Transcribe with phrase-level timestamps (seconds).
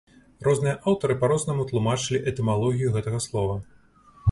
[0.45, 3.63] Розныя аўтары па рознаму тлумачылі этымалогію гэтага слова.